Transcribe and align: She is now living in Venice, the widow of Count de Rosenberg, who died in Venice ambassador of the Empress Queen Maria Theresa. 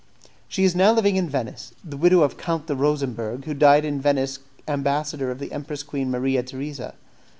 She 0.47 0.63
is 0.63 0.75
now 0.75 0.91
living 0.93 1.15
in 1.15 1.29
Venice, 1.29 1.73
the 1.83 1.95
widow 1.95 2.23
of 2.23 2.35
Count 2.35 2.65
de 2.65 2.73
Rosenberg, 2.75 3.45
who 3.45 3.53
died 3.53 3.85
in 3.85 4.01
Venice 4.01 4.39
ambassador 4.67 5.29
of 5.29 5.37
the 5.37 5.51
Empress 5.51 5.83
Queen 5.83 6.09
Maria 6.09 6.41
Theresa. 6.41 6.95